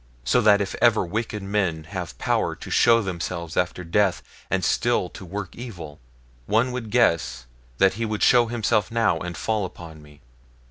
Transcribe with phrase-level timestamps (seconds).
[0.23, 5.09] So that if ever wicked men have power to show themselves after death, and still
[5.09, 5.99] to work evil,
[6.47, 7.45] one would guess
[7.77, 10.21] that he would show himself now and fall upon me.